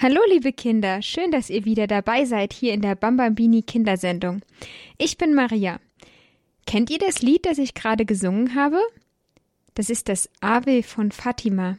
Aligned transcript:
Hallo 0.00 0.20
liebe 0.28 0.52
Kinder, 0.52 1.02
schön, 1.02 1.32
dass 1.32 1.50
ihr 1.50 1.64
wieder 1.64 1.88
dabei 1.88 2.24
seid 2.24 2.52
hier 2.52 2.72
in 2.72 2.82
der 2.82 2.94
Bambambini 2.94 3.62
Kindersendung. 3.62 4.42
Ich 4.96 5.18
bin 5.18 5.34
Maria. 5.34 5.80
Kennt 6.68 6.88
ihr 6.90 7.00
das 7.00 7.20
Lied, 7.20 7.44
das 7.46 7.58
ich 7.58 7.74
gerade 7.74 8.06
gesungen 8.06 8.54
habe? 8.54 8.78
Das 9.74 9.90
ist 9.90 10.08
das 10.08 10.30
Ave 10.40 10.84
von 10.84 11.10
Fatima. 11.10 11.78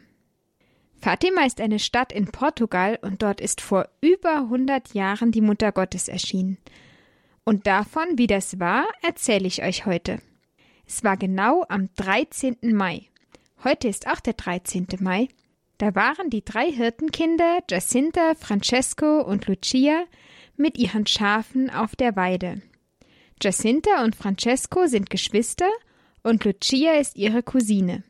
Fatima 1.00 1.46
ist 1.46 1.62
eine 1.62 1.80
Stadt 1.80 2.12
in 2.12 2.26
Portugal 2.26 3.00
und 3.02 3.24
dort 3.24 3.40
ist 3.40 3.62
vor 3.62 3.88
über 4.02 4.36
100 4.36 4.94
Jahren 4.94 5.32
die 5.32 5.40
Mutter 5.40 5.72
Gottes 5.72 6.10
erschienen. 6.10 6.58
Und 7.46 7.68
davon, 7.68 8.18
wie 8.18 8.28
das 8.28 8.60
war, 8.60 8.86
erzähle 9.02 9.48
ich 9.48 9.64
euch 9.64 9.86
heute. 9.86 10.20
Es 10.86 11.06
war 11.06 11.16
genau 11.16 11.64
am 11.70 11.88
13. 11.96 12.58
Mai. 12.64 13.04
Heute 13.64 13.88
ist 13.88 14.08
auch 14.08 14.20
der 14.20 14.34
13. 14.34 14.88
Mai. 15.00 15.30
Da 15.80 15.96
waren 15.96 16.30
die 16.30 16.44
drei 16.44 16.70
Hirtenkinder 16.70 17.60
Jacinta, 17.70 18.36
Francesco 18.36 19.22
und 19.22 19.48
Lucia 19.48 20.04
mit 20.58 20.78
ihren 20.78 21.08
Schafen 21.08 21.70
auf 21.70 21.96
der 21.96 22.18
Weide. 22.18 22.62
Jacinta 23.42 24.04
und 24.04 24.14
Francesco 24.14 24.88
sind 24.88 25.10
Geschwister 25.10 25.70
und 26.22 26.44
Lucia 26.44 26.96
ist 26.96 27.16
ihre 27.16 27.44
Cousine. 27.44 28.04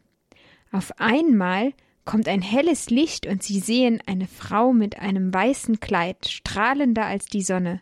Auf 0.71 0.99
einmal 0.99 1.73
kommt 2.05 2.27
ein 2.27 2.41
helles 2.41 2.89
Licht 2.89 3.27
und 3.27 3.43
sie 3.43 3.59
sehen 3.59 4.01
eine 4.07 4.25
Frau 4.25 4.73
mit 4.73 4.97
einem 4.97 5.31
weißen 5.31 5.79
Kleid, 5.79 6.27
strahlender 6.27 7.05
als 7.05 7.27
die 7.27 7.43
Sonne. 7.43 7.81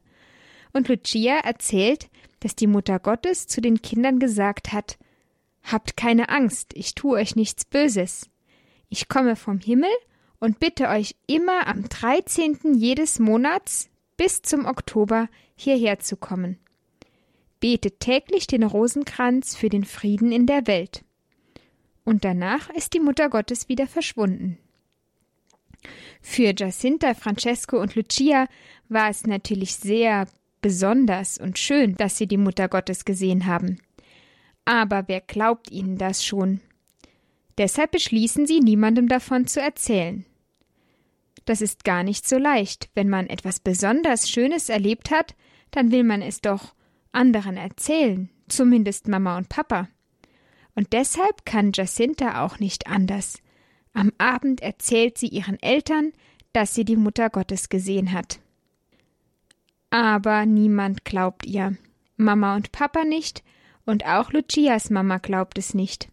Und 0.73 0.89
Lucia 0.89 1.37
erzählt, 1.37 2.09
dass 2.41 2.55
die 2.55 2.67
Mutter 2.67 2.99
Gottes 2.99 3.47
zu 3.47 3.61
den 3.61 3.81
Kindern 3.81 4.19
gesagt 4.19 4.73
hat 4.73 4.97
Habt 5.63 5.95
keine 5.95 6.27
Angst, 6.27 6.71
ich 6.75 6.93
tue 6.93 7.17
euch 7.17 7.37
nichts 7.37 7.63
Böses. 7.63 8.29
Ich 8.89 9.09
komme 9.09 9.35
vom 9.35 9.59
Himmel 9.59 9.89
und 10.39 10.59
bitte 10.59 10.87
euch 10.87 11.15
immer 11.27 11.67
am 11.67 11.87
13. 11.87 12.75
jedes 12.75 13.19
Monats 13.19 13.89
bis 14.15 14.41
zum 14.41 14.65
Oktober 14.65 15.29
hierher 15.55 15.99
zu 15.99 16.15
kommen. 16.15 16.57
Betet 17.59 17.99
täglich 17.99 18.47
den 18.47 18.63
Rosenkranz 18.63 19.55
für 19.55 19.69
den 19.69 19.83
Frieden 19.83 20.31
in 20.31 20.45
der 20.45 20.67
Welt. 20.67 21.03
Und 22.03 22.23
danach 22.23 22.69
ist 22.69 22.93
die 22.93 22.99
Mutter 22.99 23.29
Gottes 23.29 23.67
wieder 23.67 23.87
verschwunden. 23.87 24.57
Für 26.21 26.53
Jacinta, 26.55 27.13
Francesco 27.13 27.79
und 27.79 27.95
Lucia 27.95 28.47
war 28.89 29.09
es 29.09 29.25
natürlich 29.25 29.75
sehr 29.75 30.27
besonders 30.61 31.37
und 31.37 31.57
schön, 31.57 31.95
dass 31.95 32.17
sie 32.17 32.27
die 32.27 32.37
Mutter 32.37 32.67
Gottes 32.67 33.05
gesehen 33.05 33.45
haben. 33.45 33.79
Aber 34.65 35.07
wer 35.07 35.21
glaubt 35.21 35.71
ihnen 35.71 35.97
das 35.97 36.25
schon? 36.25 36.61
Deshalb 37.57 37.91
beschließen 37.91 38.45
sie, 38.45 38.59
niemandem 38.59 39.07
davon 39.07 39.47
zu 39.47 39.61
erzählen. 39.61 40.25
Das 41.45 41.61
ist 41.61 41.83
gar 41.83 42.03
nicht 42.03 42.27
so 42.27 42.37
leicht. 42.37 42.89
Wenn 42.93 43.09
man 43.09 43.27
etwas 43.27 43.59
besonders 43.59 44.29
Schönes 44.29 44.69
erlebt 44.69 45.11
hat, 45.11 45.35
dann 45.71 45.91
will 45.91 46.03
man 46.03 46.21
es 46.21 46.41
doch 46.41 46.73
anderen 47.11 47.57
erzählen, 47.57 48.29
zumindest 48.47 49.07
Mama 49.07 49.37
und 49.37 49.49
Papa. 49.49 49.87
Und 50.75 50.93
deshalb 50.93 51.45
kann 51.45 51.71
Jacinta 51.73 52.45
auch 52.45 52.59
nicht 52.59 52.87
anders. 52.87 53.41
Am 53.93 54.11
Abend 54.19 54.61
erzählt 54.61 55.17
sie 55.17 55.27
ihren 55.27 55.59
Eltern, 55.61 56.13
dass 56.53 56.75
sie 56.75 56.85
die 56.85 56.97
Mutter 56.97 57.29
Gottes 57.29 57.69
gesehen 57.69 58.11
hat. 58.11 58.39
Aber 59.89 60.45
niemand 60.45 61.05
glaubt 61.05 61.45
ihr. 61.45 61.77
Mama 62.17 62.55
und 62.55 62.71
Papa 62.71 63.05
nicht, 63.05 63.43
und 63.85 64.05
auch 64.05 64.31
Lucias 64.33 64.89
Mama 64.89 65.17
glaubt 65.17 65.57
es 65.57 65.73
nicht. 65.73 66.09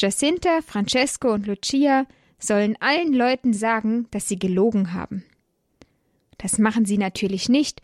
Jacinta, 0.00 0.60
Francesco 0.62 1.30
und 1.30 1.46
Lucia 1.46 2.06
sollen 2.38 2.76
allen 2.80 3.12
Leuten 3.12 3.52
sagen, 3.52 4.06
dass 4.10 4.28
sie 4.28 4.38
gelogen 4.38 4.94
haben. 4.94 5.24
Das 6.38 6.58
machen 6.58 6.86
sie 6.86 6.96
natürlich 6.96 7.50
nicht, 7.50 7.82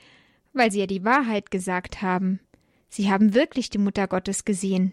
weil 0.55 0.73
sie 0.73 0.81
ja 0.81 0.87
die 0.87 1.05
Wahrheit 1.05 1.51
gesagt 1.51 2.01
haben. 2.01 2.41
Sie 2.89 3.11
haben 3.11 3.35
wirklich 3.35 3.69
die 3.69 3.77
Mutter 3.77 4.07
Gottes 4.09 4.47
gesehen. 4.47 4.93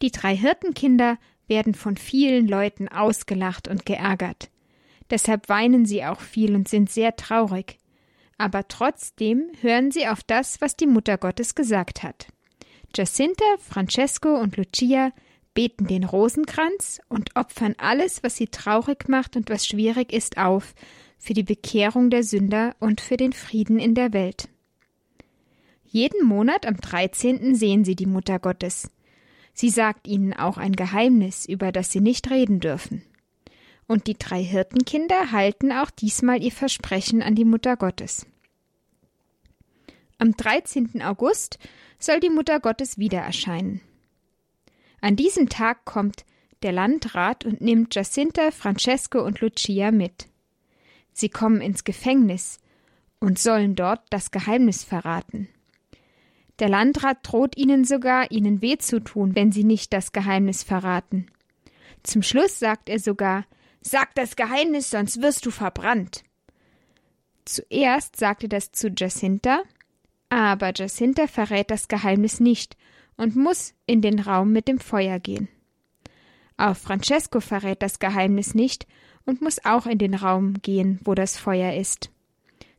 Die 0.00 0.10
drei 0.10 0.34
Hirtenkinder 0.34 1.18
werden 1.48 1.74
von 1.74 1.98
vielen 1.98 2.48
Leuten 2.48 2.88
ausgelacht 2.88 3.68
und 3.68 3.84
geärgert. 3.84 4.50
Deshalb 5.10 5.50
weinen 5.50 5.84
sie 5.84 6.02
auch 6.04 6.20
viel 6.20 6.54
und 6.54 6.66
sind 6.66 6.90
sehr 6.90 7.16
traurig. 7.16 7.78
Aber 8.38 8.66
trotzdem 8.68 9.50
hören 9.60 9.90
sie 9.90 10.08
auf 10.08 10.22
das, 10.22 10.62
was 10.62 10.76
die 10.76 10.86
Mutter 10.86 11.18
Gottes 11.18 11.54
gesagt 11.54 12.02
hat. 12.02 12.28
Jacinta, 12.94 13.44
Francesco 13.58 14.34
und 14.34 14.56
Lucia 14.56 15.12
beten 15.56 15.86
den 15.86 16.04
Rosenkranz 16.04 17.00
und 17.08 17.34
opfern 17.34 17.74
alles, 17.78 18.22
was 18.22 18.36
sie 18.36 18.46
traurig 18.46 19.08
macht 19.08 19.36
und 19.36 19.48
was 19.50 19.66
schwierig 19.66 20.12
ist, 20.12 20.36
auf, 20.36 20.74
für 21.18 21.32
die 21.32 21.42
Bekehrung 21.42 22.10
der 22.10 22.22
Sünder 22.22 22.76
und 22.78 23.00
für 23.00 23.16
den 23.16 23.32
Frieden 23.32 23.78
in 23.78 23.94
der 23.94 24.12
Welt. 24.12 24.48
Jeden 25.86 26.26
Monat 26.26 26.66
am 26.66 26.76
13. 26.76 27.54
sehen 27.54 27.84
sie 27.84 27.96
die 27.96 28.06
Mutter 28.06 28.38
Gottes. 28.38 28.90
Sie 29.54 29.70
sagt 29.70 30.06
ihnen 30.06 30.34
auch 30.34 30.58
ein 30.58 30.72
Geheimnis, 30.72 31.46
über 31.46 31.72
das 31.72 31.90
sie 31.90 32.02
nicht 32.02 32.30
reden 32.30 32.60
dürfen. 32.60 33.02
Und 33.88 34.08
die 34.08 34.18
drei 34.18 34.42
Hirtenkinder 34.44 35.32
halten 35.32 35.72
auch 35.72 35.90
diesmal 35.90 36.42
ihr 36.42 36.52
Versprechen 36.52 37.22
an 37.22 37.34
die 37.34 37.46
Mutter 37.46 37.78
Gottes. 37.78 38.26
Am 40.18 40.36
13. 40.36 41.00
August 41.00 41.58
soll 41.98 42.20
die 42.20 42.30
Mutter 42.30 42.60
Gottes 42.60 42.98
wieder 42.98 43.20
erscheinen. 43.20 43.80
An 45.06 45.14
diesem 45.14 45.48
Tag 45.48 45.84
kommt 45.84 46.24
der 46.62 46.72
Landrat 46.72 47.44
und 47.44 47.60
nimmt 47.60 47.94
Jacinta, 47.94 48.50
Francesco 48.50 49.24
und 49.24 49.40
Lucia 49.40 49.92
mit. 49.92 50.26
Sie 51.12 51.28
kommen 51.28 51.60
ins 51.60 51.84
Gefängnis 51.84 52.58
und 53.20 53.38
sollen 53.38 53.76
dort 53.76 54.00
das 54.10 54.32
Geheimnis 54.32 54.82
verraten. 54.82 55.46
Der 56.58 56.68
Landrat 56.68 57.18
droht 57.22 57.56
ihnen 57.56 57.84
sogar, 57.84 58.32
ihnen 58.32 58.62
weh 58.62 58.78
zu 58.78 58.98
tun, 58.98 59.36
wenn 59.36 59.52
sie 59.52 59.62
nicht 59.62 59.92
das 59.92 60.10
Geheimnis 60.10 60.64
verraten. 60.64 61.28
Zum 62.02 62.24
Schluss 62.24 62.58
sagt 62.58 62.88
er 62.88 62.98
sogar 62.98 63.44
Sag 63.82 64.12
das 64.16 64.34
Geheimnis, 64.34 64.90
sonst 64.90 65.22
wirst 65.22 65.46
du 65.46 65.52
verbrannt. 65.52 66.24
Zuerst 67.44 68.16
sagt 68.16 68.42
er 68.42 68.48
das 68.48 68.72
zu 68.72 68.88
Jacinta, 68.88 69.62
aber 70.30 70.72
Jacinta 70.74 71.28
verrät 71.28 71.70
das 71.70 71.86
Geheimnis 71.86 72.40
nicht 72.40 72.76
und 73.16 73.36
muss 73.36 73.74
in 73.86 74.02
den 74.02 74.20
Raum 74.20 74.52
mit 74.52 74.68
dem 74.68 74.78
Feuer 74.78 75.18
gehen. 75.18 75.48
Auch 76.56 76.76
Francesco 76.76 77.40
verrät 77.40 77.82
das 77.82 77.98
Geheimnis 77.98 78.54
nicht 78.54 78.86
und 79.24 79.42
muss 79.42 79.64
auch 79.64 79.86
in 79.86 79.98
den 79.98 80.14
Raum 80.14 80.54
gehen, 80.62 81.00
wo 81.04 81.14
das 81.14 81.36
Feuer 81.36 81.74
ist. 81.74 82.10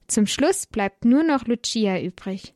Zum 0.08 0.26
Schluss 0.26 0.66
bleibt 0.66 1.06
nur 1.06 1.24
noch 1.24 1.46
Lucia 1.46 2.00
übrig. 2.00 2.54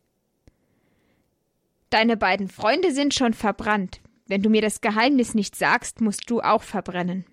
Deine 1.90 2.16
beiden 2.16 2.48
Freunde 2.48 2.94
sind 2.94 3.14
schon 3.14 3.34
verbrannt. 3.34 4.00
Wenn 4.28 4.42
du 4.42 4.50
mir 4.50 4.62
das 4.62 4.80
Geheimnis 4.80 5.36
nicht 5.36 5.58
sagst, 5.58 6.00
musst 6.00 6.30
du 6.30 6.40
auch 6.40 6.64
verbrennen. 6.64 7.26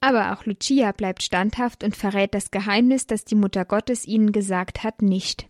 Aber 0.00 0.32
auch 0.32 0.44
Lucia 0.46 0.92
bleibt 0.92 1.22
standhaft 1.22 1.84
und 1.84 1.96
verrät 1.96 2.34
das 2.34 2.50
Geheimnis, 2.50 3.06
das 3.06 3.24
die 3.24 3.36
Mutter 3.36 3.64
Gottes 3.64 4.04
ihnen 4.04 4.32
gesagt 4.32 4.82
hat, 4.82 5.02
nicht. 5.02 5.48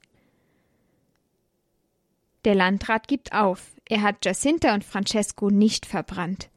Der 2.45 2.55
Landrat 2.55 3.09
gibt 3.09 3.33
auf. 3.33 3.73
Er 3.87 4.03
hat 4.03 4.25
Jacinta 4.25 4.75
und 4.75 4.85
Francesco 4.85 5.51
nicht 5.51 5.87
verbrannt. 5.87 6.51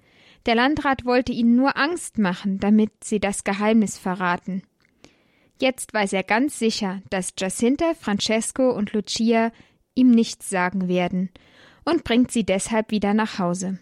Der 0.46 0.56
Landrat 0.56 1.06
wollte 1.06 1.32
ihnen 1.32 1.56
nur 1.56 1.78
Angst 1.78 2.18
machen, 2.18 2.60
damit 2.60 3.04
sie 3.04 3.20
das 3.20 3.44
Geheimnis 3.44 3.98
verraten. 3.98 4.64
Jetzt 5.60 5.94
weiß 5.94 6.14
er 6.14 6.24
ganz 6.24 6.58
sicher, 6.58 7.02
dass 7.10 7.34
Jacinta, 7.38 7.94
Francesco 7.94 8.72
und 8.72 8.94
Lucia 8.94 9.52
ihm 9.94 10.10
nichts 10.10 10.50
sagen 10.50 10.88
werden 10.88 11.30
und 11.86 12.04
bringt 12.04 12.32
sie 12.32 12.44
deshalb 12.44 12.90
wieder 12.92 13.14
nach 13.14 13.38
Hause. 13.38 13.80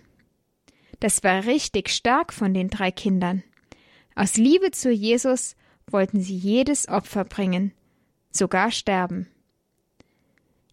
Das 1.00 1.24
war 1.24 1.46
richtig 1.46 1.90
stark 1.90 2.34
von 2.34 2.54
den 2.54 2.70
drei 2.70 2.92
Kindern. 2.92 3.44
Aus 4.16 4.36
Liebe 4.36 4.72
zu 4.72 4.92
Jesus 4.92 5.56
wollten 5.88 6.20
sie 6.20 6.36
jedes 6.36 6.90
Opfer 6.90 7.24
bringen, 7.24 7.74
sogar 8.32 8.72
sterben. 8.72 9.28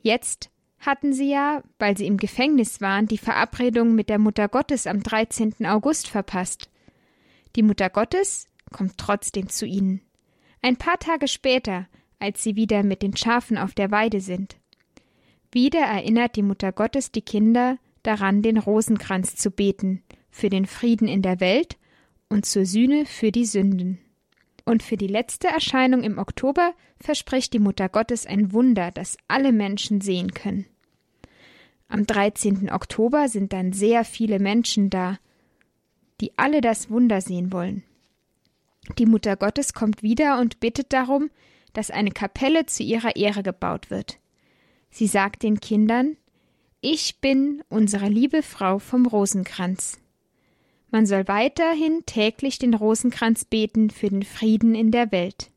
Jetzt 0.02 0.50
hatten 0.86 1.12
sie 1.12 1.30
ja, 1.30 1.62
weil 1.78 1.96
sie 1.96 2.06
im 2.06 2.16
Gefängnis 2.16 2.80
waren, 2.80 3.06
die 3.06 3.18
Verabredung 3.18 3.94
mit 3.94 4.08
der 4.08 4.18
Mutter 4.18 4.48
Gottes 4.48 4.86
am 4.86 5.02
13. 5.02 5.66
August 5.66 6.08
verpasst. 6.08 6.70
Die 7.56 7.62
Mutter 7.62 7.90
Gottes 7.90 8.48
kommt 8.72 8.96
trotzdem 8.96 9.48
zu 9.48 9.66
ihnen. 9.66 10.00
Ein 10.62 10.76
paar 10.76 10.98
Tage 10.98 11.28
später, 11.28 11.86
als 12.18 12.42
sie 12.42 12.56
wieder 12.56 12.82
mit 12.82 13.02
den 13.02 13.16
Schafen 13.16 13.58
auf 13.58 13.74
der 13.74 13.90
Weide 13.90 14.20
sind. 14.20 14.56
Wieder 15.52 15.80
erinnert 15.80 16.36
die 16.36 16.42
Mutter 16.42 16.72
Gottes 16.72 17.12
die 17.12 17.22
Kinder 17.22 17.78
daran, 18.02 18.42
den 18.42 18.58
Rosenkranz 18.58 19.36
zu 19.36 19.50
beten, 19.50 20.02
für 20.30 20.48
den 20.48 20.66
Frieden 20.66 21.08
in 21.08 21.22
der 21.22 21.40
Welt 21.40 21.76
und 22.28 22.46
zur 22.46 22.64
Sühne 22.64 23.06
für 23.06 23.32
die 23.32 23.44
Sünden. 23.44 23.98
Und 24.64 24.82
für 24.82 24.96
die 24.96 25.06
letzte 25.06 25.48
Erscheinung 25.48 26.02
im 26.02 26.18
Oktober 26.18 26.74
verspricht 27.00 27.52
die 27.52 27.58
Mutter 27.58 27.88
Gottes 27.88 28.26
ein 28.26 28.52
Wunder, 28.52 28.90
das 28.90 29.16
alle 29.28 29.52
Menschen 29.52 30.00
sehen 30.00 30.32
können. 30.32 30.66
Am 31.88 32.06
13. 32.06 32.70
Oktober 32.70 33.28
sind 33.28 33.52
dann 33.52 33.72
sehr 33.72 34.04
viele 34.04 34.38
Menschen 34.38 34.90
da, 34.90 35.18
die 36.20 36.36
alle 36.36 36.60
das 36.60 36.90
Wunder 36.90 37.20
sehen 37.20 37.52
wollen. 37.52 37.84
Die 38.98 39.06
Mutter 39.06 39.36
Gottes 39.36 39.72
kommt 39.72 40.02
wieder 40.02 40.40
und 40.40 40.60
bittet 40.60 40.92
darum, 40.92 41.30
dass 41.72 41.90
eine 41.90 42.10
Kapelle 42.10 42.66
zu 42.66 42.82
ihrer 42.82 43.16
Ehre 43.16 43.42
gebaut 43.42 43.90
wird. 43.90 44.18
Sie 44.90 45.06
sagt 45.06 45.42
den 45.42 45.60
Kindern 45.60 46.16
Ich 46.80 47.20
bin 47.20 47.62
unsere 47.68 48.08
liebe 48.08 48.42
Frau 48.42 48.78
vom 48.78 49.06
Rosenkranz. 49.06 49.98
Man 50.90 51.04
soll 51.04 51.28
weiterhin 51.28 52.04
täglich 52.06 52.58
den 52.58 52.74
Rosenkranz 52.74 53.44
beten 53.44 53.90
für 53.90 54.08
den 54.08 54.22
Frieden 54.22 54.74
in 54.74 54.90
der 54.90 55.12
Welt. 55.12 55.50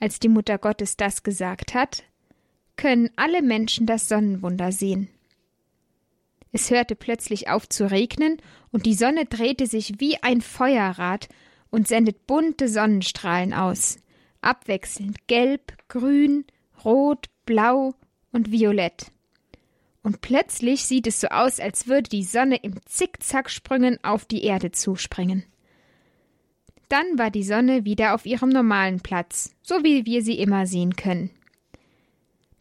Als 0.00 0.18
die 0.20 0.28
Mutter 0.28 0.58
Gottes 0.58 0.96
das 0.96 1.22
gesagt 1.22 1.74
hat, 1.74 2.04
können 2.76 3.10
alle 3.16 3.42
Menschen 3.42 3.86
das 3.86 4.08
Sonnenwunder 4.08 4.72
sehen. 4.72 5.08
Es 6.52 6.70
hörte 6.70 6.96
plötzlich 6.96 7.48
auf 7.48 7.68
zu 7.68 7.90
regnen, 7.90 8.38
und 8.70 8.86
die 8.86 8.94
Sonne 8.94 9.26
drehte 9.26 9.66
sich 9.66 10.00
wie 10.00 10.22
ein 10.22 10.40
Feuerrad 10.40 11.28
und 11.70 11.88
sendet 11.88 12.26
bunte 12.26 12.68
Sonnenstrahlen 12.68 13.52
aus, 13.52 13.98
abwechselnd 14.40 15.26
gelb, 15.28 15.72
grün, 15.88 16.44
rot, 16.84 17.26
blau 17.44 17.94
und 18.32 18.50
violett. 18.52 19.12
Und 20.02 20.20
plötzlich 20.20 20.84
sieht 20.84 21.06
es 21.06 21.20
so 21.20 21.28
aus, 21.28 21.58
als 21.58 21.88
würde 21.88 22.08
die 22.08 22.22
Sonne 22.22 22.56
im 22.56 22.74
Zickzacksprüngen 22.86 23.98
auf 24.04 24.24
die 24.24 24.44
Erde 24.44 24.70
zuspringen. 24.70 25.44
Dann 26.88 27.18
war 27.18 27.30
die 27.30 27.42
Sonne 27.42 27.84
wieder 27.84 28.14
auf 28.14 28.24
ihrem 28.24 28.50
normalen 28.50 29.00
Platz, 29.00 29.54
so 29.62 29.82
wie 29.82 30.06
wir 30.06 30.22
sie 30.22 30.38
immer 30.38 30.66
sehen 30.66 30.94
können. 30.96 31.30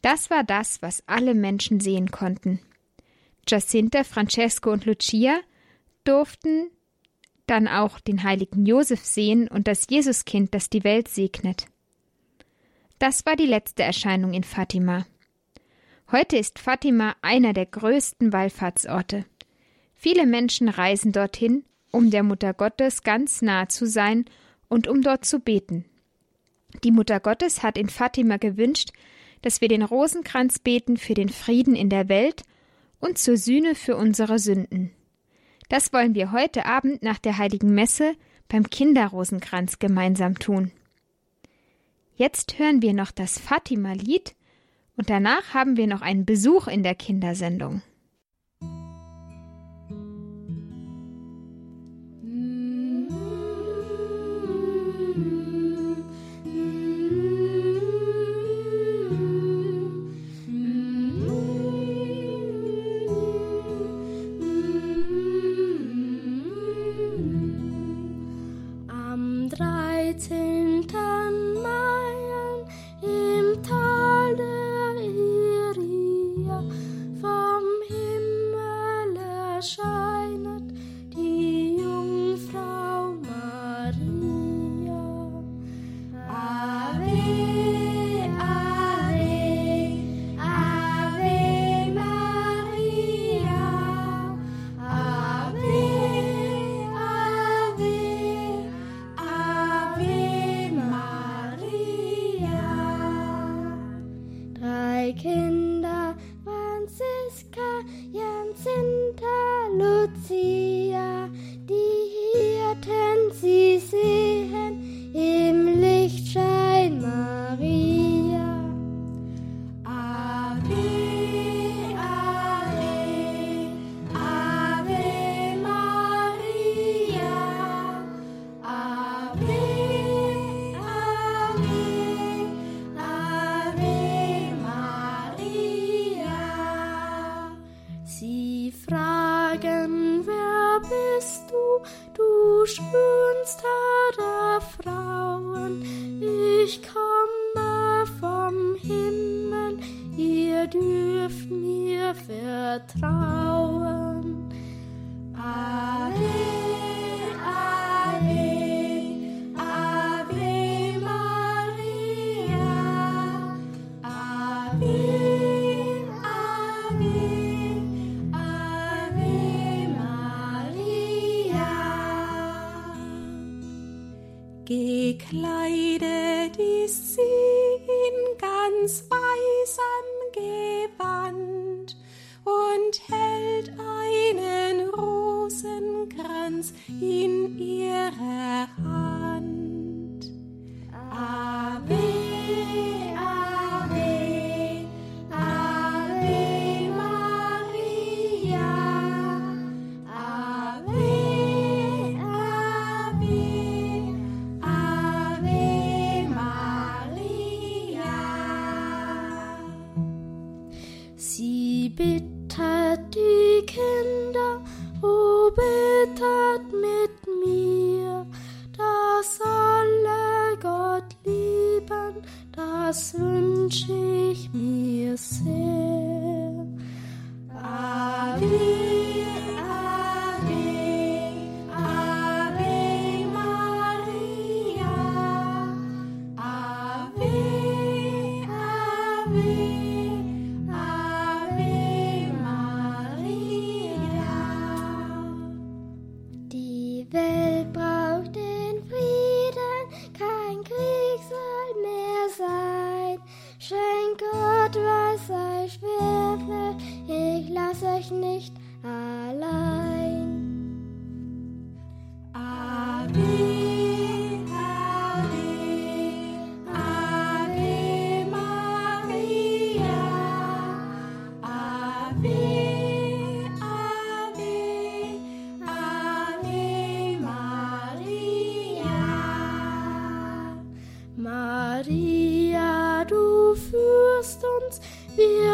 Das 0.06 0.30
war 0.30 0.44
das, 0.44 0.84
was 0.84 1.02
alle 1.08 1.34
Menschen 1.34 1.80
sehen 1.80 2.12
konnten. 2.12 2.60
Jacinta, 3.48 4.04
Francesco 4.04 4.72
und 4.72 4.86
Lucia 4.86 5.40
durften 6.04 6.70
dann 7.48 7.68
auch 7.68 8.00
den 8.00 8.22
heiligen 8.22 8.68
Josef 8.68 9.04
sehen 9.04 9.48
und 9.48 9.68
das 9.68 9.88
Jesuskind, 9.90 10.54
das 10.54 10.70
die 10.70 10.84
Welt 10.84 11.08
segnet. 11.08 11.66
Das 13.00 13.26
war 13.26 13.36
die 13.36 13.48
letzte 13.48 13.82
Erscheinung 13.82 14.36
in 14.36 14.44
Fatima. 14.44 15.08
Heute 16.12 16.38
ist 16.38 16.60
Fatima 16.60 17.16
einer 17.24 17.54
der 17.54 17.66
größten 17.66 18.32
Wallfahrtsorte. 18.32 19.26
Viele 19.96 20.28
Menschen 20.28 20.70
reisen 20.70 21.14
dorthin, 21.14 21.64
um 21.90 22.12
der 22.12 22.22
Mutter 22.22 22.54
Gottes 22.54 23.02
ganz 23.02 23.42
nah 23.42 23.70
zu 23.70 23.88
sein 23.88 24.26
und 24.70 24.88
um 24.88 25.02
dort 25.02 25.26
zu 25.26 25.40
beten. 25.40 25.84
Die 26.84 26.92
Mutter 26.92 27.20
Gottes 27.20 27.64
hat 27.64 27.76
in 27.76 27.90
Fatima 27.90 28.38
gewünscht, 28.38 28.92
dass 29.46 29.62
wir 29.62 29.68
den 29.68 29.84
Rosenkranz 29.84 30.58
beten 30.58 30.98
für 30.98 31.14
den 31.14 31.30
Frieden 31.30 31.76
in 31.76 31.92
der 31.92 32.10
Welt 32.10 32.42
und 33.00 33.20
zur 33.20 33.38
Sühne 33.38 33.76
für 33.76 33.96
unsere 33.96 34.40
Sünden. 34.40 34.90
Das 35.70 35.94
wollen 35.94 36.16
wir 36.16 36.32
heute 36.32 36.66
Abend 36.66 37.04
nach 37.04 37.20
der 37.20 37.38
heiligen 37.38 37.76
Messe 37.76 38.16
beim 38.48 38.68
Kinderrosenkranz 38.68 39.78
gemeinsam 39.78 40.40
tun. 40.40 40.72
Jetzt 42.16 42.58
hören 42.58 42.82
wir 42.82 42.94
noch 42.94 43.12
das 43.12 43.38
Fatima-Lied 43.38 44.34
und 44.98 45.12
danach 45.12 45.54
haben 45.54 45.78
wir 45.78 45.86
noch 45.86 46.02
einen 46.02 46.26
Besuch 46.26 46.68
in 46.68 46.82
der 46.82 46.96
Kindersendung. 46.96 47.84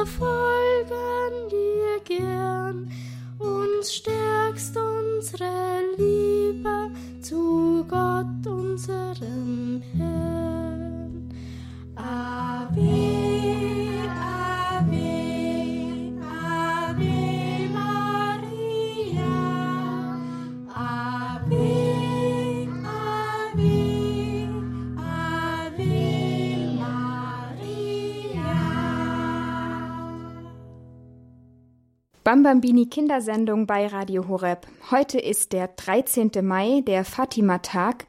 beautiful. 0.03 0.40
Bambambini 32.23 32.85
Kindersendung 32.85 33.65
bei 33.65 33.87
Radio 33.87 34.27
Horeb. 34.27 34.67
Heute 34.91 35.17
ist 35.17 35.53
der 35.53 35.69
13. 35.69 36.29
Mai, 36.43 36.81
der 36.85 37.03
Fatima-Tag. 37.03 38.05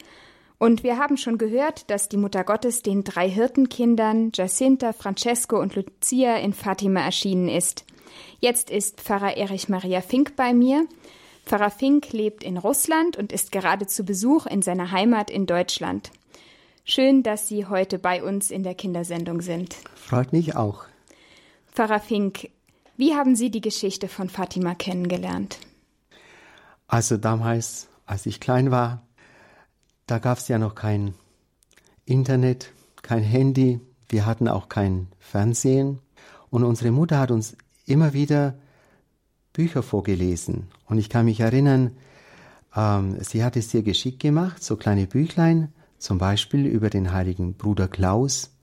Und 0.59 0.83
wir 0.83 0.99
haben 0.99 1.17
schon 1.17 1.39
gehört, 1.39 1.91
dass 1.91 2.11
die 2.11 2.19
Mutter 2.19 2.45
Gottes 2.45 2.83
den 2.83 3.05
drei 3.05 3.31
Hirtenkindern 3.31 4.31
Jacinta, 4.35 4.93
Francesco 4.93 5.59
und 5.59 5.77
Lucia 5.77 6.37
in 6.37 6.53
Fatima 6.53 7.01
erschienen 7.01 7.49
ist. 7.49 7.87
Jetzt 8.39 8.69
ist 8.69 9.01
Pfarrer 9.01 9.39
Erich 9.39 9.71
Maria 9.71 10.03
Fink 10.03 10.37
bei 10.37 10.53
mir. 10.53 10.87
Pfarrer 11.47 11.71
Fink 11.71 12.13
lebt 12.13 12.45
in 12.45 12.59
Russland 12.59 13.17
und 13.17 13.33
ist 13.33 13.51
gerade 13.51 13.87
zu 13.87 14.05
Besuch 14.05 14.45
in 14.45 14.61
seiner 14.61 14.91
Heimat 14.91 15.31
in 15.31 15.47
Deutschland. 15.47 16.11
Schön, 16.85 17.23
dass 17.23 17.49
Sie 17.49 17.65
heute 17.65 17.99
bei 17.99 18.23
uns 18.23 18.51
in 18.51 18.63
der 18.63 18.75
Kindersendung 18.75 19.41
sind. 19.41 19.75
Freut 19.95 20.35
mich 20.35 20.55
auch. 20.55 20.85
Pfarrer 21.73 22.01
Fink, 22.01 22.51
wie 23.03 23.17
haben 23.17 23.35
Sie 23.35 23.51
die 23.51 23.61
Geschichte 23.61 24.07
von 24.07 24.29
Fatima 24.29 24.77
kennengelernt? 24.77 25.59
Also 26.87 27.17
damals, 27.17 27.89
als 28.07 28.27
ich 28.27 28.39
klein 28.39 28.71
war, 28.71 29.03
da 30.07 30.21
gab 30.21 30.39
es 30.39 30.47
ja 30.47 30.57
noch 30.57 30.77
kein 30.77 31.15
Internet, 32.05 32.73
kein 33.03 33.25
Handy, 33.25 33.81
wir 34.09 34.25
hatten 34.25 34.47
auch 34.47 34.69
kein 34.69 35.09
Fernsehen 35.19 35.99
und 36.49 36.63
unsere 36.63 36.93
Mutter 36.93 37.19
hat 37.19 37.33
uns 37.33 37.57
immer 37.87 38.13
wieder 38.13 38.55
Bücher 39.53 39.83
vorgelesen. 39.83 40.69
Und 40.87 40.99
ich 40.99 41.09
kann 41.09 41.25
mich 41.25 41.41
erinnern, 41.41 41.97
ähm, 42.77 43.17
sie 43.21 43.43
hat 43.43 43.57
es 43.57 43.73
sehr 43.73 43.83
geschickt 43.83 44.21
gemacht, 44.21 44.63
so 44.63 44.77
kleine 44.77 45.09
Büchlein, 45.09 45.73
zum 45.99 46.19
Beispiel 46.19 46.67
über 46.67 46.89
den 46.89 47.11
heiligen 47.13 47.55
Bruder 47.55 47.89
Klaus. 47.89 48.57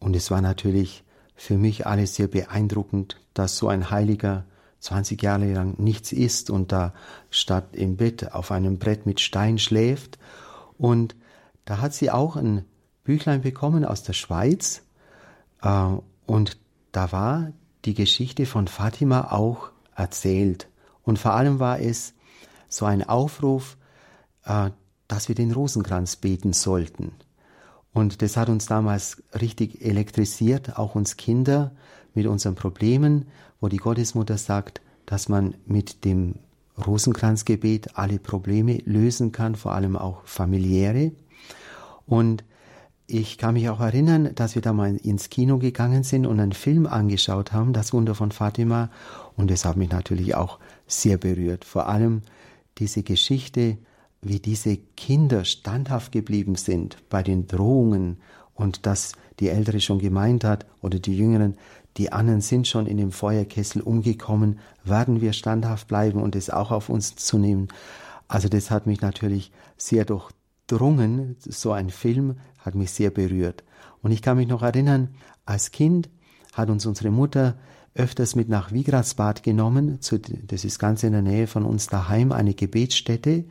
Und 0.00 0.16
es 0.16 0.32
war 0.32 0.40
natürlich 0.40 1.04
für 1.34 1.56
mich 1.58 1.86
alles 1.86 2.14
sehr 2.14 2.28
beeindruckend, 2.28 3.20
dass 3.34 3.56
so 3.56 3.68
ein 3.68 3.90
Heiliger 3.90 4.44
20 4.80 5.22
Jahre 5.22 5.52
lang 5.52 5.74
nichts 5.78 6.12
isst 6.12 6.50
und 6.50 6.70
da 6.70 6.92
statt 7.30 7.68
im 7.72 7.96
Bett 7.96 8.32
auf 8.32 8.50
einem 8.50 8.78
Brett 8.78 9.06
mit 9.06 9.20
Stein 9.20 9.58
schläft. 9.58 10.18
Und 10.76 11.16
da 11.64 11.78
hat 11.78 11.94
sie 11.94 12.10
auch 12.10 12.36
ein 12.36 12.64
Büchlein 13.02 13.40
bekommen 13.40 13.84
aus 13.84 14.02
der 14.02 14.12
Schweiz. 14.12 14.82
Äh, 15.62 15.88
und 16.26 16.58
da 16.92 17.12
war 17.12 17.52
die 17.84 17.94
Geschichte 17.94 18.46
von 18.46 18.68
Fatima 18.68 19.32
auch 19.32 19.70
erzählt. 19.96 20.68
Und 21.02 21.18
vor 21.18 21.32
allem 21.34 21.58
war 21.58 21.80
es 21.80 22.14
so 22.68 22.84
ein 22.84 23.06
Aufruf, 23.06 23.76
äh, 24.44 24.70
dass 25.08 25.28
wir 25.28 25.34
den 25.34 25.52
Rosenkranz 25.52 26.16
beten 26.16 26.52
sollten. 26.52 27.12
Und 27.94 28.20
das 28.20 28.36
hat 28.36 28.48
uns 28.48 28.66
damals 28.66 29.22
richtig 29.40 29.80
elektrisiert, 29.82 30.76
auch 30.76 30.96
uns 30.96 31.16
Kinder 31.16 31.72
mit 32.12 32.26
unseren 32.26 32.56
Problemen, 32.56 33.26
wo 33.60 33.68
die 33.68 33.78
Gottesmutter 33.78 34.36
sagt, 34.36 34.82
dass 35.06 35.28
man 35.28 35.54
mit 35.64 36.04
dem 36.04 36.34
Rosenkranzgebet 36.84 37.96
alle 37.96 38.18
Probleme 38.18 38.78
lösen 38.84 39.30
kann, 39.30 39.54
vor 39.54 39.72
allem 39.72 39.96
auch 39.96 40.24
familiäre. 40.24 41.12
Und 42.04 42.44
ich 43.06 43.38
kann 43.38 43.54
mich 43.54 43.68
auch 43.68 43.80
erinnern, 43.80 44.34
dass 44.34 44.56
wir 44.56 44.62
da 44.62 44.72
mal 44.72 44.96
ins 44.96 45.30
Kino 45.30 45.58
gegangen 45.58 46.02
sind 46.02 46.26
und 46.26 46.40
einen 46.40 46.52
Film 46.52 46.86
angeschaut 46.86 47.52
haben, 47.52 47.72
Das 47.72 47.92
Wunder 47.92 48.16
von 48.16 48.32
Fatima. 48.32 48.90
Und 49.36 49.50
das 49.50 49.64
hat 49.64 49.76
mich 49.76 49.90
natürlich 49.90 50.34
auch 50.34 50.58
sehr 50.88 51.16
berührt. 51.16 51.64
Vor 51.64 51.88
allem 51.88 52.22
diese 52.78 53.04
Geschichte 53.04 53.78
wie 54.24 54.40
diese 54.40 54.76
Kinder 54.76 55.44
standhaft 55.44 56.12
geblieben 56.12 56.56
sind 56.56 56.96
bei 57.08 57.22
den 57.22 57.46
Drohungen 57.46 58.18
und 58.54 58.86
dass 58.86 59.12
die 59.40 59.48
Ältere 59.48 59.80
schon 59.80 59.98
gemeint 59.98 60.44
hat 60.44 60.66
oder 60.80 60.98
die 60.98 61.16
Jüngeren, 61.16 61.56
die 61.96 62.12
anderen 62.12 62.40
sind 62.40 62.66
schon 62.66 62.86
in 62.86 62.96
dem 62.96 63.12
Feuerkessel 63.12 63.82
umgekommen, 63.82 64.58
werden 64.82 65.20
wir 65.20 65.32
standhaft 65.32 65.88
bleiben 65.88 66.20
und 66.20 66.34
es 66.36 66.50
auch 66.50 66.70
auf 66.70 66.88
uns 66.88 67.14
zu 67.16 67.38
nehmen. 67.38 67.68
Also 68.26 68.48
das 68.48 68.70
hat 68.70 68.86
mich 68.86 69.00
natürlich 69.00 69.52
sehr 69.76 70.04
durchdrungen, 70.04 71.36
so 71.40 71.72
ein 71.72 71.90
Film 71.90 72.36
hat 72.58 72.74
mich 72.74 72.90
sehr 72.90 73.10
berührt. 73.10 73.62
Und 74.02 74.10
ich 74.10 74.22
kann 74.22 74.36
mich 74.36 74.48
noch 74.48 74.62
erinnern, 74.62 75.14
als 75.44 75.70
Kind 75.70 76.08
hat 76.52 76.70
uns 76.70 76.86
unsere 76.86 77.10
Mutter 77.10 77.56
öfters 77.94 78.34
mit 78.34 78.48
nach 78.48 78.72
Wigratsbad 78.72 79.42
genommen, 79.42 79.98
das 80.46 80.64
ist 80.64 80.78
ganz 80.78 81.02
in 81.02 81.12
der 81.12 81.22
Nähe 81.22 81.46
von 81.46 81.64
uns 81.64 81.86
daheim, 81.86 82.32
eine 82.32 82.54
Gebetsstätte, 82.54 83.44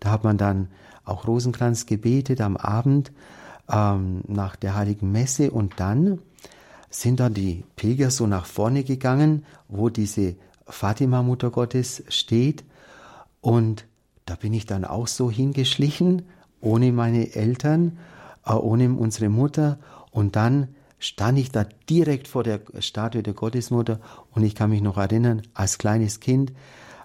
da 0.00 0.10
hat 0.10 0.24
man 0.24 0.36
dann 0.36 0.68
auch 1.04 1.26
Rosenkranz 1.26 1.86
gebetet 1.86 2.40
am 2.40 2.56
Abend 2.56 3.12
ähm, 3.70 4.22
nach 4.26 4.56
der 4.56 4.74
heiligen 4.74 5.12
Messe. 5.12 5.50
Und 5.50 5.74
dann 5.76 6.18
sind 6.90 7.20
dann 7.20 7.34
die 7.34 7.64
Pilger 7.76 8.10
so 8.10 8.26
nach 8.26 8.46
vorne 8.46 8.84
gegangen, 8.84 9.44
wo 9.68 9.88
diese 9.88 10.36
Fatima 10.66 11.22
Mutter 11.22 11.50
Gottes 11.50 12.02
steht. 12.08 12.64
Und 13.40 13.86
da 14.26 14.36
bin 14.36 14.54
ich 14.54 14.66
dann 14.66 14.84
auch 14.84 15.06
so 15.06 15.30
hingeschlichen, 15.30 16.22
ohne 16.60 16.92
meine 16.92 17.34
Eltern, 17.34 17.98
äh, 18.46 18.52
ohne 18.52 18.92
unsere 18.92 19.28
Mutter. 19.28 19.78
Und 20.10 20.36
dann 20.36 20.68
stand 21.04 21.38
ich 21.38 21.50
da 21.50 21.66
direkt 21.90 22.28
vor 22.28 22.44
der 22.44 22.62
Statue 22.78 23.22
der 23.22 23.34
Gottesmutter 23.34 24.00
und 24.30 24.42
ich 24.42 24.54
kann 24.54 24.70
mich 24.70 24.80
noch 24.80 24.96
erinnern, 24.96 25.42
als 25.52 25.76
kleines 25.76 26.18
Kind 26.18 26.54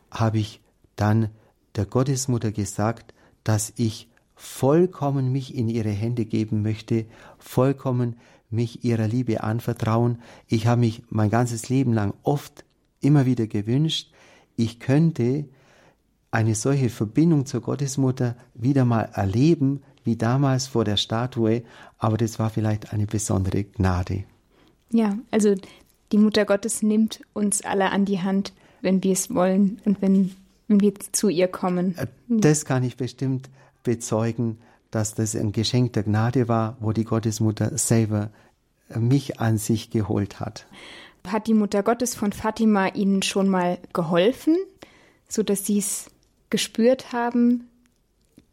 habe 0.10 0.38
ich 0.38 0.62
dann 0.96 1.29
der 1.75 1.86
Gottesmutter 1.86 2.53
gesagt, 2.53 3.13
dass 3.44 3.74
ich 3.75 4.08
vollkommen 4.36 5.34
mich 5.34 5.53
in 5.53 5.68
ihre 5.68 5.89
Hände 5.89 6.24
geben 6.24 6.62
möchte, 6.62 7.08
vollkommen 7.39 8.15
mich 8.50 8.86
ihrer 8.86 9.06
Liebe 9.06 9.44
anvertrauen. 9.44 10.20
Ich 10.48 10.65
habe 10.65 10.79
mich 10.79 11.03
mein 11.10 11.29
ganzes 11.29 11.68
Leben 11.68 11.91
lang 11.91 12.13
oft 12.24 12.63
immer 13.01 13.25
wieder 13.25 13.48
gewünscht, 13.48 14.13
ich 14.56 14.79
könnte 14.79 15.46
eine 16.32 16.56
solche 16.56 16.89
Verbindung 16.89 17.46
zur 17.46 17.60
Gottesmutter 17.60 18.38
wieder 18.53 18.86
mal 18.86 19.10
erleben, 19.13 19.82
wie 20.03 20.15
damals 20.15 20.68
vor 20.68 20.86
der 20.86 20.98
Statue, 20.98 21.63
aber 21.98 22.18
das 22.18 22.39
war 22.39 22.50
vielleicht 22.50 22.94
eine 22.94 23.06
besondere 23.06 23.63
Gnade. 23.63 24.24
Ja, 24.91 25.18
also 25.32 25.56
die 26.12 26.18
Mutter 26.18 26.46
Gottes 26.46 26.82
nimmt 26.82 27.22
uns 27.34 27.62
alle 27.62 27.91
an 27.91 28.06
die 28.06 28.22
Hand, 28.22 28.53
wenn 28.82 29.03
wir 29.03 29.13
es 29.13 29.34
wollen 29.34 29.79
und 29.86 30.01
wenn 30.01 30.32
wenn 30.70 30.79
wir 30.79 30.94
zu 31.12 31.27
ihr 31.27 31.50
kommen. 31.50 31.98
Äh, 31.98 32.08
das 32.29 32.63
kann 32.63 32.84
ich 32.84 32.96
bestimmt 32.96 33.50
bezeugen, 33.84 34.60
dass 34.91 35.15
das 35.15 35.36
ein 35.36 35.51
Geschenk 35.51 35.94
der 35.94 36.03
Gnade 36.03 36.48
war, 36.48 36.77
wo 36.79 36.94
die 36.94 37.03
Gottesmutter 37.03 37.77
selber 37.77 38.29
äh, 38.89 39.00
mich 39.00 39.41
an 39.41 39.58
sich 39.58 39.89
geholt 39.89 40.39
hat. 40.39 40.65
Hat 41.27 41.48
die 41.48 41.53
Mutter 41.53 41.84
Gottes 41.84 42.15
von 42.15 42.32
Fatima 42.32 42.88
Ihnen 42.88 43.22
schon 43.24 43.50
mal 43.50 43.77
geholfen, 43.91 44.56
so 45.27 45.44
dass 45.44 45.65
Sie 45.65 45.79
es 45.79 46.10
gespürt 46.50 47.12
haben, 47.12 47.68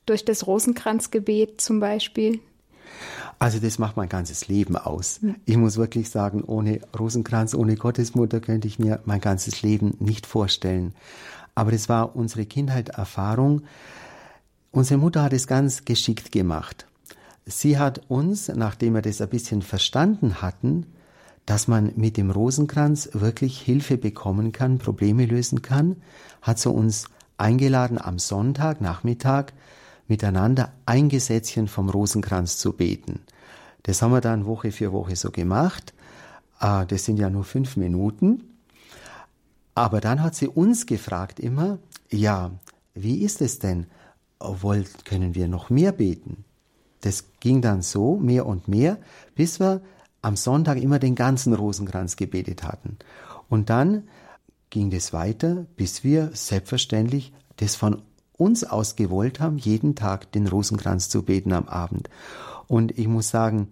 durch 0.07 0.25
das 0.25 0.47
Rosenkranzgebet 0.47 1.61
zum 1.61 1.81
Beispiel? 1.81 2.41
Also 3.39 3.59
das 3.59 3.79
macht 3.79 3.97
mein 3.97 4.09
ganzes 4.09 4.49
Leben 4.49 4.77
aus. 4.77 5.21
Ich 5.45 5.57
muss 5.57 5.77
wirklich 5.77 6.09
sagen, 6.09 6.43
ohne 6.43 6.81
Rosenkranz, 6.99 7.55
ohne 7.55 7.77
Gottesmutter 7.77 8.41
könnte 8.41 8.67
ich 8.67 8.79
mir 8.79 9.01
mein 9.05 9.21
ganzes 9.21 9.63
Leben 9.63 9.97
nicht 9.99 10.27
vorstellen. 10.27 10.95
Aber 11.55 11.73
das 11.73 11.89
war 11.89 12.17
unsere 12.17 12.47
Kindheit-Erfahrung. 12.47 13.63
Unsere 14.71 14.99
Mutter 14.99 15.23
hat 15.23 15.33
es 15.33 15.47
ganz 15.47 15.85
geschickt 15.85 16.33
gemacht. 16.33 16.87
Sie 17.45 17.79
hat 17.79 18.03
uns, 18.09 18.49
nachdem 18.49 18.95
wir 18.95 19.03
das 19.03 19.21
ein 19.21 19.29
bisschen 19.29 19.63
verstanden 19.63 20.41
hatten, 20.43 20.87
dass 21.45 21.69
man 21.69 21.93
mit 21.95 22.17
dem 22.17 22.31
Rosenkranz 22.31 23.11
wirklich 23.13 23.61
Hilfe 23.61 23.97
bekommen 23.97 24.51
kann, 24.53 24.79
Probleme 24.79 25.27
lösen 25.27 25.63
kann, 25.63 25.97
hat 26.43 26.59
so 26.59 26.73
uns 26.73 27.09
eingeladen, 27.39 27.99
am 28.01 28.19
Sonntag 28.19 28.81
Nachmittag 28.81 29.53
miteinander 30.09 30.73
ein 30.87 31.09
Gesetzchen 31.09 31.69
vom 31.69 31.89
Rosenkranz 31.89 32.59
zu 32.59 32.73
beten. 32.73 33.21
Das 33.83 34.03
haben 34.03 34.13
wir 34.13 34.21
dann 34.21 34.47
Woche 34.47 34.73
für 34.73 34.93
Woche 34.93 35.17
so 35.17 35.31
gemacht. 35.31 35.95
Ah, 36.59 36.85
das 36.85 37.05
sind 37.05 37.19
ja 37.19 37.31
nur 37.31 37.45
fünf 37.45 37.77
Minuten. 37.77 38.43
Aber 39.75 40.01
dann 40.01 40.23
hat 40.23 40.35
sie 40.35 40.49
uns 40.49 40.87
gefragt 40.87 41.39
immer, 41.39 41.79
ja, 42.11 42.51
wie 42.95 43.23
ist 43.23 43.43
es 43.43 43.59
denn? 43.59 43.87
Können 45.05 45.35
wir 45.35 45.49
noch 45.49 45.71
mehr 45.71 45.93
beten? 45.93 46.45
Das 47.03 47.25
ging 47.41 47.61
dann 47.61 47.83
so, 47.83 48.17
mehr 48.17 48.47
und 48.47 48.69
mehr, 48.69 48.99
bis 49.35 49.61
wir 49.61 49.83
am 50.23 50.37
Sonntag 50.37 50.79
immer 50.79 50.99
den 50.99 51.15
ganzen 51.15 51.55
Rosenkranz 51.55 52.17
gebetet 52.17 52.63
hatten. 52.65 52.97
Und 53.49 53.71
dann 53.71 54.09
ging 54.71 54.91
das 54.91 55.13
weiter, 55.13 55.67
bis 55.77 56.03
wir 56.03 56.31
selbstverständlich 56.33 57.33
das 57.57 57.77
von 57.77 58.03
uns 58.39 58.65
aus 58.65 58.97
gewollt 58.97 59.41
haben, 59.41 59.59
jeden 59.59 59.95
Tag 59.95 60.33
den 60.33 60.47
Rosenkranz 60.47 61.09
zu 61.09 61.23
beten 61.23 61.53
am 61.53 61.69
Abend. 61.69 62.11
Und 62.67 62.99
ich 62.99 63.09
muss 63.09 63.31
sagen, 63.31 63.69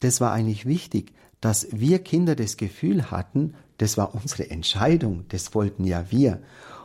das 0.00 0.20
war 0.20 0.32
eigentlich 0.32 0.66
wichtig, 0.66 1.12
dass 1.40 1.68
wir 1.70 1.98
Kinder 1.98 2.36
das 2.36 2.56
Gefühl 2.56 3.10
hatten, 3.10 3.54
das 3.78 3.96
war 3.96 4.14
unsere 4.14 4.50
Entscheidung, 4.50 5.24
das 5.28 5.54
wollten 5.54 5.84
ja 5.84 6.10
wir. 6.10 6.40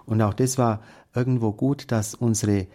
Und 0.06 0.22
auch 0.22 0.34
das 0.34 0.58
war 0.58 0.82
irgendwo 1.14 1.52
gut, 1.52 1.92
dass 1.92 2.16
unsere 2.16 2.68